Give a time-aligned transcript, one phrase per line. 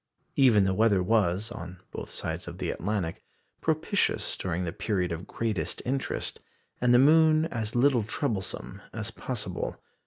[0.35, 3.23] Even the weather was, on both sides of the Atlantic,
[3.61, 6.39] propitious during the period of greatest interest,
[6.81, 9.79] and the moon as little troublesome as possible.